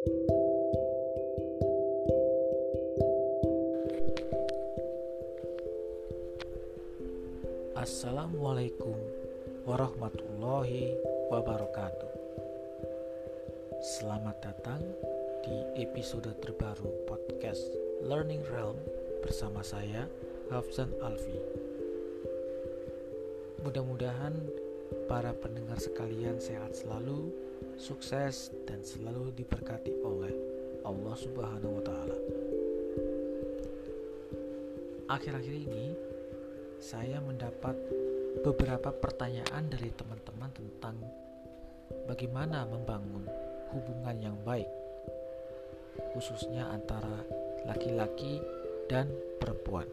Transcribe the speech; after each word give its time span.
Assalamualaikum 0.00 0.16
warahmatullahi 9.68 10.96
wabarakatuh. 11.28 12.12
Selamat 13.84 14.40
datang 14.40 14.80
di 15.44 15.84
episode 15.84 16.32
terbaru 16.40 17.04
podcast 17.04 17.68
Learning 18.00 18.40
Realm 18.48 18.80
bersama 19.20 19.60
saya 19.60 20.08
Hafzan 20.48 20.96
Alfi. 21.04 21.36
Mudah-mudahan 23.60 24.32
para 25.12 25.36
pendengar 25.36 25.76
sekalian 25.76 26.40
sehat 26.40 26.72
selalu, 26.72 27.49
sukses 27.80 28.52
dan 28.68 28.84
selalu 28.84 29.32
diberkati 29.34 29.92
oleh 30.04 30.32
Allah 30.84 31.16
Subhanahu 31.16 31.80
wa 31.80 31.84
taala. 31.84 32.18
Akhir-akhir 35.10 35.54
ini 35.54 35.90
saya 36.78 37.18
mendapat 37.18 37.74
beberapa 38.40 38.94
pertanyaan 38.94 39.66
dari 39.66 39.90
teman-teman 39.92 40.50
tentang 40.54 40.96
bagaimana 42.06 42.62
membangun 42.64 43.26
hubungan 43.74 44.16
yang 44.22 44.38
baik, 44.46 44.70
khususnya 46.14 46.70
antara 46.70 47.26
laki-laki 47.66 48.38
dan 48.86 49.10
perempuan. 49.42 49.86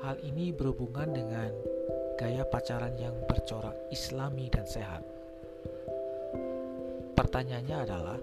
Hal 0.00 0.16
ini 0.24 0.52
berhubungan 0.52 1.12
dengan 1.12 1.50
gaya 2.16 2.44
pacaran 2.48 2.96
yang 2.96 3.14
bercorak 3.28 3.76
islami 3.92 4.48
dan 4.48 4.64
sehat. 4.64 5.15
Pertanyaannya 7.16 7.76
adalah, 7.80 8.18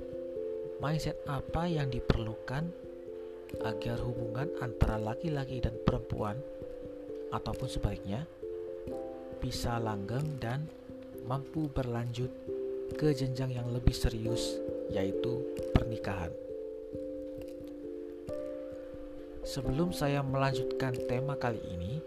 mindset 0.77 1.17
apa 1.25 1.65
yang 1.65 1.89
diperlukan 1.89 2.69
agar 3.65 3.97
hubungan 4.05 4.49
antara 4.61 5.01
laki-laki 5.01 5.57
dan 5.61 5.73
perempuan 5.81 6.37
ataupun 7.33 7.65
sebaliknya 7.65 8.29
bisa 9.41 9.81
langgeng 9.81 10.37
dan 10.37 10.69
mampu 11.25 11.65
berlanjut 11.73 12.29
ke 12.93 13.11
jenjang 13.17 13.49
yang 13.57 13.67
lebih 13.73 13.93
serius 13.93 14.61
yaitu 14.93 15.41
pernikahan. 15.73 16.29
Sebelum 19.43 19.91
saya 19.91 20.23
melanjutkan 20.23 20.95
tema 21.09 21.35
kali 21.35 21.59
ini, 21.75 21.99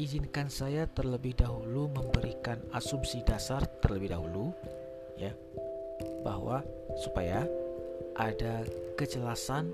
izinkan 0.00 0.48
saya 0.48 0.88
terlebih 0.88 1.36
dahulu 1.36 1.92
memberikan 1.92 2.56
asumsi 2.72 3.20
dasar 3.20 3.68
terlebih 3.84 4.16
dahulu 4.16 4.48
ya 5.20 5.36
bahwa 6.22 6.64
supaya 7.00 7.46
ada 8.16 8.64
kejelasan 8.98 9.72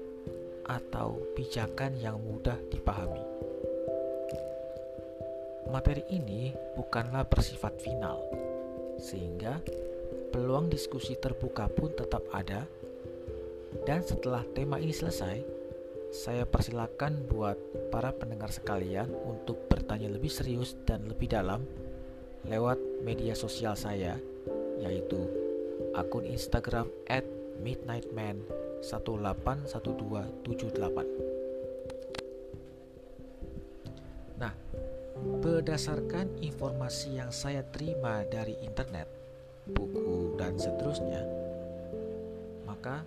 atau 0.67 1.23
pijakan 1.39 1.95
yang 1.99 2.19
mudah 2.19 2.59
dipahami. 2.71 3.23
Materi 5.67 6.07
ini 6.15 6.55
bukanlah 6.79 7.27
bersifat 7.27 7.79
final, 7.83 8.23
sehingga 9.03 9.59
peluang 10.31 10.71
diskusi 10.71 11.19
terbuka 11.19 11.67
pun 11.67 11.91
tetap 11.95 12.23
ada. 12.31 12.67
Dan 13.83 14.03
setelah 14.07 14.47
tema 14.55 14.79
ini 14.79 14.95
selesai, 14.95 15.43
saya 16.15 16.47
persilakan 16.47 17.27
buat 17.27 17.59
para 17.91 18.15
pendengar 18.15 18.55
sekalian 18.55 19.11
untuk 19.27 19.67
bertanya 19.67 20.07
lebih 20.07 20.31
serius 20.31 20.79
dan 20.87 21.03
lebih 21.11 21.29
dalam 21.35 21.67
lewat 22.47 22.79
media 23.03 23.35
sosial 23.35 23.75
saya, 23.75 24.15
yaitu 24.79 25.46
akun 25.97 26.29
Instagram 26.29 26.93
@midnightman 27.65 28.45
181278. 28.85 31.09
Nah, 34.37 34.53
berdasarkan 35.41 36.37
informasi 36.45 37.17
yang 37.17 37.33
saya 37.33 37.65
terima 37.73 38.21
dari 38.29 38.53
internet, 38.61 39.09
buku 39.73 40.37
dan 40.37 40.61
seterusnya, 40.61 41.25
maka 42.69 43.01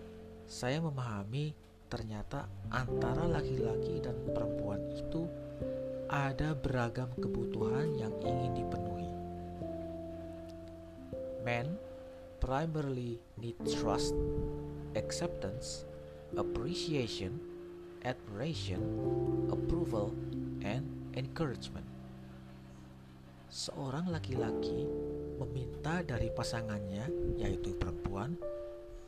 saya 0.50 0.81
memahami 0.81 1.53
ternyata 1.90 2.46
antara 2.74 3.30
laki-laki 3.30 4.02
dan 4.02 4.18
perempuan 4.34 4.81
itu 4.97 5.30
ada 6.09 6.58
beragam 6.58 7.13
kebutuhan 7.22 7.94
yang 7.94 8.13
ingin 8.25 8.66
dipenuhi. 8.66 9.13
Men 11.46 11.88
primarily 12.39 13.19
need 13.38 13.59
trust 13.67 14.16
acceptance, 14.97 15.85
appreciation, 16.33 17.38
admiration, 18.01 18.81
approval, 19.51 20.16
and 20.63 20.88
encouragement. 21.13 21.85
Seorang 23.50 24.13
laki-laki 24.13 24.85
meminta 25.41 26.05
dari 26.05 26.29
pasangannya, 26.29 27.09
yaitu 27.41 27.73
perempuan, 27.77 28.38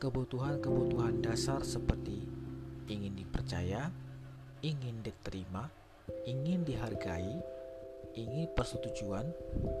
kebutuhan-kebutuhan 0.02 1.22
dasar 1.22 1.62
seperti 1.62 2.26
ingin 2.90 3.14
dipercaya, 3.14 3.88
ingin 4.66 4.98
diterima, 5.06 5.70
ingin 6.26 6.66
dihargai, 6.66 7.38
ingin 8.18 8.50
persetujuan, 8.52 9.30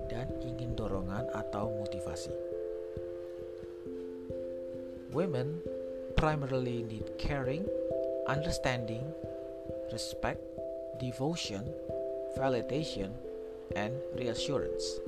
dan 0.06 0.30
ingin 0.46 0.78
dorongan 0.78 1.26
atau 1.34 1.68
motivasi. 1.82 2.51
Women 5.12 5.60
primarily 6.16 6.88
need 6.88 7.20
caring, 7.20 7.68
understanding, 8.24 9.04
respect, 9.92 10.40
devotion, 10.96 11.68
validation, 12.32 13.12
and 13.76 13.92
reassurance. 14.16 15.04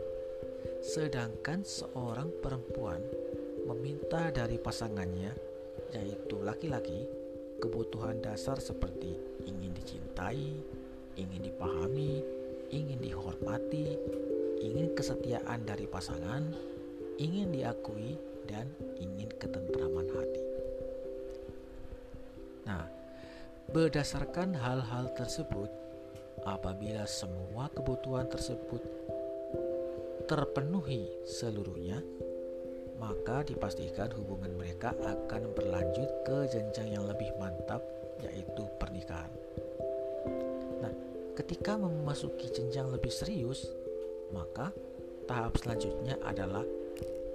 Sedangkan 0.85 1.65
seorang 1.65 2.29
perempuan 2.45 3.01
meminta 3.65 4.29
dari 4.29 4.61
pasangannya, 4.61 5.33
yaitu 5.97 6.37
laki-laki, 6.45 7.09
kebutuhan 7.57 8.21
dasar 8.21 8.61
seperti 8.61 9.17
ingin 9.49 9.73
dicintai, 9.73 10.53
ingin 11.17 11.43
dipahami, 11.49 12.21
ingin 12.69 13.01
dihormati, 13.01 13.97
ingin 14.61 14.93
kesetiaan 14.93 15.65
dari 15.65 15.89
pasangan, 15.89 16.74
ingin 17.19 17.55
diakui, 17.55 18.19
dan 18.45 18.69
ingin 19.01 19.29
ketentraman 19.41 20.09
hati. 20.13 20.43
Nah, 22.69 22.85
berdasarkan 23.73 24.53
hal-hal 24.57 25.13
tersebut, 25.17 25.69
apabila 26.45 27.09
semua 27.09 27.73
kebutuhan 27.73 28.29
tersebut 28.29 28.85
terpenuhi 30.29 31.09
seluruhnya, 31.25 32.01
maka 32.97 33.45
dipastikan 33.45 34.09
hubungan 34.17 34.55
mereka 34.57 34.97
akan 34.97 35.53
berlanjut 35.53 36.09
ke 36.25 36.49
jenjang 36.49 36.97
yang 36.97 37.05
lebih 37.05 37.29
mantap, 37.37 37.85
yaitu 38.23 38.65
pernikahan. 38.81 39.29
Nah, 40.81 40.93
ketika 41.37 41.77
memasuki 41.77 42.49
jenjang 42.49 42.89
lebih 42.89 43.13
serius, 43.13 43.69
maka 44.33 44.73
tahap 45.29 45.57
selanjutnya 45.61 46.17
adalah 46.25 46.65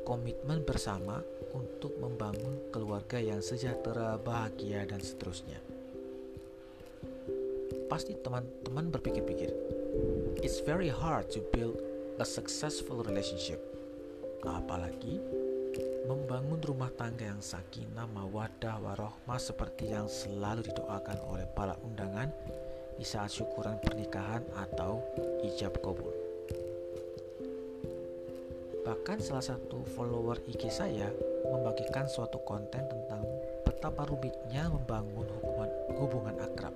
komitmen 0.06 0.64
bersama 0.64 1.24
untuk 1.56 1.98
membangun 1.98 2.70
keluarga 2.70 3.18
yang 3.18 3.42
sejahtera, 3.42 4.20
bahagia, 4.20 4.86
dan 4.86 5.02
seterusnya. 5.02 5.60
Pasti 7.90 8.14
teman-teman 8.22 8.94
berpikir-pikir, 8.94 9.50
it's 10.46 10.62
very 10.62 10.94
hard 10.94 11.26
to 11.34 11.42
build 11.50 11.82
a 12.22 12.26
successful 12.26 13.02
relationship. 13.02 13.58
Apalagi 14.46 15.18
membangun 16.06 16.62
rumah 16.62 16.90
tangga 16.98 17.30
yang 17.30 17.42
sakinah, 17.42 18.10
mawadah, 18.10 18.82
warohmah 18.82 19.38
seperti 19.42 19.94
yang 19.94 20.10
selalu 20.10 20.66
didoakan 20.66 21.18
oleh 21.30 21.46
para 21.54 21.78
undangan 21.86 22.34
di 22.98 23.06
saat 23.06 23.30
syukuran 23.30 23.78
pernikahan 23.80 24.42
atau 24.58 25.02
ijab 25.46 25.78
kabul. 25.80 26.29
Bahkan 28.90 29.22
salah 29.22 29.46
satu 29.46 29.86
follower 29.94 30.42
IG 30.50 30.74
saya 30.74 31.14
membagikan 31.46 32.10
suatu 32.10 32.42
konten 32.42 32.82
tentang 32.90 33.22
betapa 33.62 34.02
rumitnya 34.10 34.66
membangun 34.66 35.30
hubungan, 35.30 35.70
hubungan 35.94 36.36
akrab, 36.42 36.74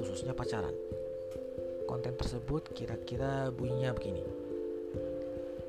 khususnya 0.00 0.32
pacaran. 0.32 0.72
Konten 1.84 2.16
tersebut 2.16 2.72
kira-kira 2.72 3.52
bunyinya 3.52 3.92
begini. 3.92 4.24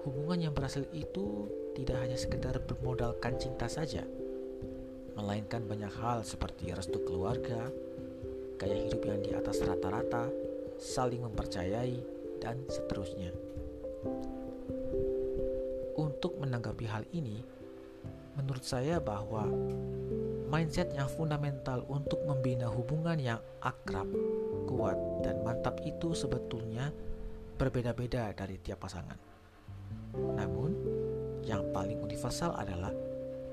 Hubungan 0.08 0.40
yang 0.40 0.56
berhasil 0.56 0.88
itu 0.96 1.52
tidak 1.76 2.00
hanya 2.00 2.16
sekedar 2.16 2.56
bermodalkan 2.64 3.36
cinta 3.36 3.68
saja, 3.68 4.08
melainkan 5.20 5.68
banyak 5.68 5.92
hal 6.00 6.24
seperti 6.24 6.72
restu 6.72 7.04
keluarga, 7.04 7.68
gaya 8.56 8.88
hidup 8.88 9.04
yang 9.04 9.20
di 9.20 9.36
atas 9.36 9.60
rata-rata, 9.68 10.32
saling 10.80 11.28
mempercayai, 11.28 12.00
dan 12.40 12.56
seterusnya. 12.72 13.51
Menanggapi 16.52 16.84
hal 16.84 17.08
ini, 17.16 17.40
menurut 18.36 18.68
saya 18.68 19.00
bahwa 19.00 19.48
mindset 20.52 20.92
yang 20.92 21.08
fundamental 21.08 21.88
untuk 21.88 22.20
membina 22.28 22.68
hubungan 22.68 23.16
yang 23.16 23.40
akrab, 23.64 24.12
kuat, 24.68 25.00
dan 25.24 25.40
mantap 25.48 25.80
itu 25.88 26.12
sebetulnya 26.12 26.92
berbeda-beda 27.56 28.36
dari 28.36 28.60
tiap 28.60 28.84
pasangan. 28.84 29.16
Namun, 30.12 30.76
yang 31.48 31.72
paling 31.72 32.04
universal 32.04 32.52
adalah 32.60 32.92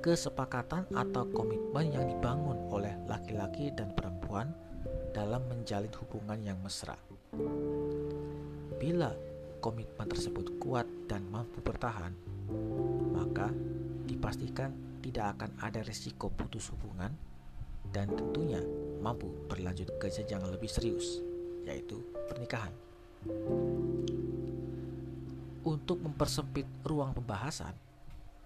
kesepakatan 0.03 0.91
atau 0.91 1.23
komitmen 1.31 1.95
yang 1.95 2.03
dibangun 2.11 2.59
oleh 2.67 2.99
laki-laki 3.07 3.71
dan 3.79 3.95
perempuan 3.95 4.51
dalam 5.15 5.47
menjalin 5.47 5.91
hubungan 6.03 6.39
yang 6.43 6.59
mesra. 6.67 6.99
Bila 8.79 9.15
komitmen 9.63 10.07
tersebut 10.11 10.59
kuat 10.63 10.87
dan 11.11 11.27
mampu 11.31 11.59
bertahan, 11.63 12.15
maka 13.13 13.53
dipastikan 14.09 14.73
tidak 15.05 15.39
akan 15.39 15.51
ada 15.63 15.81
risiko 15.85 16.33
putus 16.33 16.73
hubungan 16.75 17.13
dan 17.89 18.13
tentunya 18.13 18.61
mampu 19.01 19.31
berlanjut 19.49 19.89
ke 19.97 20.13
jenjang 20.13 20.45
lebih 20.45 20.69
serius, 20.69 21.25
yaitu 21.65 22.03
pernikahan. 22.29 22.73
Untuk 25.65 26.01
mempersempit 26.01 26.65
ruang 26.85 27.13
pembahasan, 27.17 27.73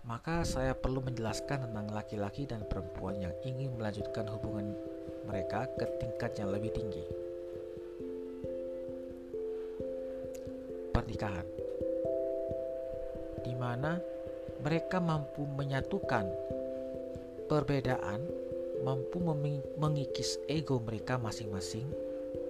maka 0.03 0.43
saya 0.43 0.75
perlu 0.75 1.03
menjelaskan 1.03 1.71
tentang 1.71 1.87
laki-laki 1.95 2.47
dan 2.47 2.67
perempuan 2.67 3.23
yang 3.23 3.35
ingin 3.47 3.71
melanjutkan 3.79 4.27
hubungan 4.27 4.75
mereka 5.31 5.71
ke 5.79 5.87
tingkat 6.03 6.35
yang 6.39 6.51
lebih 6.51 6.75
tinggi. 6.75 7.05
Pernikahan, 10.91 11.47
di 13.43 13.55
mana 13.55 13.99
mereka 14.63 15.03
mampu 15.03 15.45
menyatukan 15.45 16.27
perbedaan, 17.47 18.23
mampu 18.87 19.19
mengikis 19.79 20.39
ego 20.47 20.79
mereka 20.79 21.19
masing-masing 21.19 21.87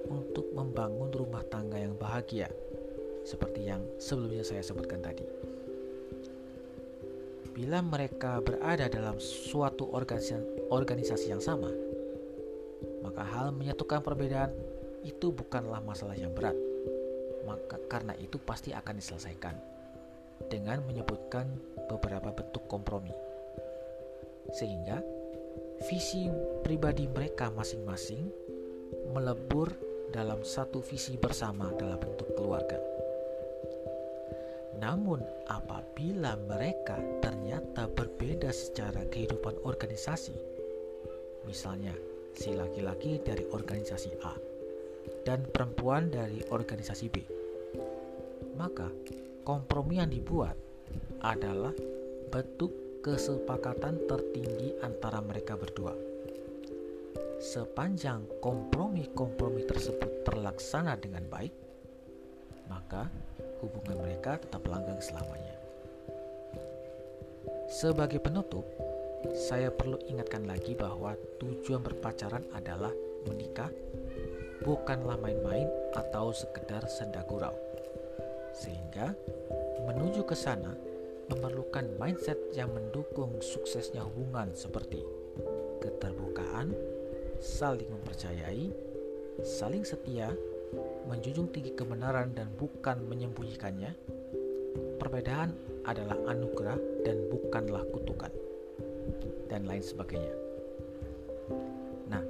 untuk 0.09 0.49
membangun 0.53 1.09
rumah 1.13 1.43
tangga 1.49 1.81
yang 1.81 1.97
bahagia, 1.97 2.53
seperti 3.25 3.67
yang 3.69 3.81
sebelumnya 3.97 4.45
saya 4.45 4.61
sebutkan 4.61 5.01
tadi 5.01 5.53
bila 7.53 7.85
mereka 7.85 8.41
berada 8.41 8.89
dalam 8.89 9.21
suatu 9.21 9.85
organisasi 10.73 11.27
yang 11.29 11.41
sama, 11.41 11.69
maka 13.05 13.23
hal 13.23 13.53
menyatukan 13.53 14.01
perbedaan 14.01 14.51
itu 15.05 15.29
bukanlah 15.29 15.85
masalah 15.85 16.17
yang 16.17 16.33
berat. 16.33 16.57
Maka 17.45 17.77
karena 17.91 18.17
itu 18.17 18.41
pasti 18.41 18.73
akan 18.73 18.97
diselesaikan 18.97 19.55
dengan 20.49 20.83
menyebutkan 20.87 21.47
beberapa 21.91 22.33
bentuk 22.33 22.65
kompromi. 22.71 23.13
Sehingga 24.55 25.03
visi 25.87 26.31
pribadi 26.63 27.11
mereka 27.11 27.51
masing-masing 27.51 28.23
melebur 29.11 29.73
dalam 30.13 30.45
satu 30.45 30.85
visi 30.85 31.17
bersama 31.17 31.73
dalam 31.75 31.97
bentuk 31.97 32.37
keluarga. 32.37 32.79
Namun, 34.83 35.23
apabila 35.47 36.35
mereka 36.51 36.99
ternyata 37.23 37.87
berbeda 37.87 38.51
secara 38.51 39.07
kehidupan 39.09 39.63
organisasi, 39.63 40.35
misalnya 41.47 41.95
si 42.35 42.51
laki-laki 42.53 43.23
dari 43.23 43.47
organisasi 43.47 44.11
A 44.27 44.35
dan 45.23 45.47
perempuan 45.49 46.11
dari 46.11 46.43
organisasi 46.51 47.07
B, 47.09 47.17
maka 48.59 48.91
kompromi 49.43 49.99
yang 49.99 50.11
dibuat 50.11 50.55
adalah 51.23 51.75
bentuk 52.31 53.03
kesepakatan 53.03 54.07
tertinggi 54.07 54.79
antara 54.81 55.19
mereka 55.19 55.59
berdua. 55.59 55.95
Sepanjang 57.43 58.23
kompromi-kompromi 58.39 59.67
tersebut 59.67 60.23
terlaksana 60.23 60.95
dengan 60.95 61.27
baik, 61.27 61.51
maka 62.71 63.11
hubungan 63.59 63.99
mereka 64.07 64.39
tetap 64.39 64.63
langgeng 64.71 65.03
selamanya. 65.03 65.59
Sebagai 67.67 68.23
penutup, 68.23 68.63
saya 69.35 69.75
perlu 69.75 69.99
ingatkan 70.07 70.47
lagi 70.47 70.79
bahwa 70.79 71.19
tujuan 71.43 71.83
berpacaran 71.83 72.47
adalah 72.55 72.95
menikah, 73.27 73.71
bukanlah 74.63 75.19
main-main 75.19 75.67
atau 75.99 76.31
sekedar 76.31 76.87
senda 76.87 77.27
gurau. 77.27 77.72
Sehingga 78.53 79.17
menuju 79.89 80.23
ke 80.25 80.37
sana 80.37 80.73
memerlukan 81.33 81.97
mindset 81.97 82.37
yang 82.53 82.69
mendukung 82.77 83.41
suksesnya 83.41 84.05
hubungan 84.05 84.53
seperti 84.53 85.01
keterbukaan, 85.81 86.77
saling 87.41 87.89
mempercayai, 87.89 88.71
saling 89.41 89.83
setia, 89.83 90.31
menjunjung 91.09 91.51
tinggi 91.51 91.73
kebenaran 91.73 92.37
dan 92.37 92.53
bukan 92.55 93.01
menyembunyikannya, 93.09 93.97
perbedaan 95.01 95.57
adalah 95.89 96.17
anugerah 96.31 96.79
dan 97.03 97.17
bukanlah 97.33 97.83
kutukan, 97.91 98.31
dan 99.51 99.67
lain 99.67 99.83
sebagainya. 99.83 100.35
Nah, 102.07 102.23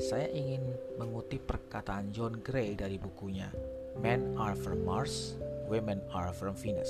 saya 0.00 0.26
ingin 0.32 0.62
mengutip 0.98 1.44
perkataan 1.46 2.10
John 2.10 2.40
Gray 2.42 2.74
dari 2.74 2.98
bukunya 2.98 3.52
Men 3.98 4.34
Are 4.34 4.58
From 4.58 4.82
Mars, 4.82 5.38
Women 5.68 6.00
Are 6.16 6.32
From 6.32 6.56
Venus. 6.56 6.88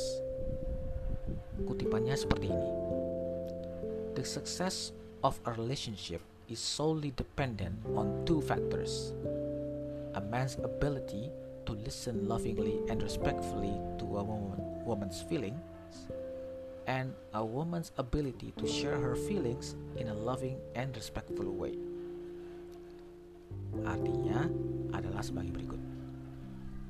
Kutipannya 1.67 2.15
seperti 2.15 2.47
ini. 2.47 2.71
The 4.15 4.23
success 4.23 4.95
of 5.27 5.35
a 5.43 5.53
relationship 5.59 6.23
is 6.47 6.63
solely 6.63 7.11
dependent 7.19 7.75
on 7.99 8.23
two 8.23 8.39
factors 8.41 9.13
a 10.17 10.23
man's 10.23 10.57
ability 10.63 11.31
to 11.67 11.75
listen 11.85 12.27
lovingly 12.27 12.81
and 12.89 13.03
respectfully 13.03 13.75
to 13.99 14.07
a 14.19 14.25
woman, 14.25 14.59
woman's 14.83 15.21
feelings, 15.21 15.61
and 16.87 17.13
a 17.35 17.45
woman's 17.45 17.93
ability 17.99 18.55
to 18.57 18.67
share 18.67 18.97
her 18.97 19.15
feelings 19.15 19.77
in 19.95 20.09
a 20.09 20.15
loving 20.15 20.57
and 20.75 20.97
respectful 20.97 21.47
way. 21.53 21.77
Artinya 23.85 24.49
adalah 24.97 25.21
sebagai 25.21 25.53
berikut. 25.55 25.88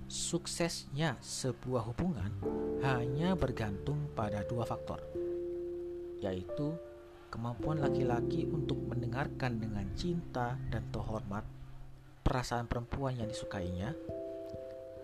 Suksesnya 0.09 1.21
sebuah 1.21 1.93
hubungan 1.93 2.33
hanya 2.81 3.37
bergantung 3.37 4.09
pada 4.17 4.41
dua 4.41 4.65
faktor, 4.65 5.05
yaitu 6.25 6.73
kemampuan 7.29 7.85
laki-laki 7.85 8.49
untuk 8.49 8.81
mendengarkan 8.89 9.61
dengan 9.61 9.85
cinta 9.93 10.57
dan 10.73 10.89
terhormat 10.89 11.45
perasaan 12.25 12.65
perempuan 12.65 13.21
yang 13.21 13.29
disukainya 13.29 13.93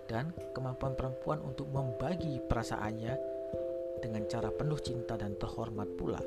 dan 0.08 0.32
kemampuan 0.56 0.96
perempuan 0.96 1.40
untuk 1.44 1.68
membagi 1.68 2.40
perasaannya 2.40 3.14
dengan 4.00 4.24
cara 4.24 4.48
penuh 4.48 4.80
cinta 4.80 5.20
dan 5.20 5.36
terhormat 5.36 5.88
pula 6.00 6.20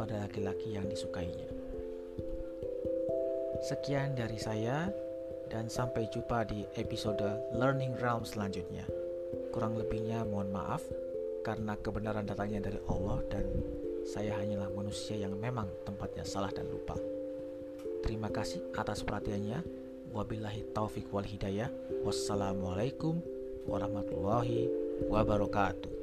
pada 0.00 0.24
laki-laki 0.24 0.72
yang 0.72 0.88
disukainya. 0.88 1.52
Sekian 3.60 4.16
dari 4.16 4.40
saya 4.40 4.88
dan 5.52 5.68
sampai 5.68 6.08
jumpa 6.08 6.48
di 6.48 6.64
episode 6.80 7.52
Learning 7.52 7.92
Realm 8.00 8.24
selanjutnya. 8.24 8.88
Kurang 9.52 9.76
lebihnya 9.76 10.24
mohon 10.24 10.48
maaf 10.48 10.80
karena 11.44 11.76
kebenaran 11.76 12.24
datangnya 12.24 12.72
dari 12.72 12.80
Allah 12.88 13.20
dan 13.28 13.44
saya 14.08 14.40
hanyalah 14.40 14.72
manusia 14.72 15.20
yang 15.20 15.36
memang 15.36 15.68
tempatnya 15.84 16.24
salah 16.24 16.48
dan 16.48 16.72
lupa. 16.72 16.96
Terima 18.00 18.32
kasih 18.32 18.64
atas 18.80 19.04
perhatiannya. 19.04 19.60
Wabillahi 20.16 20.72
taufik 20.72 21.12
wal 21.12 21.28
hidayah. 21.28 21.68
Wassalamualaikum 22.00 23.20
warahmatullahi 23.68 24.72
wabarakatuh. 25.12 26.01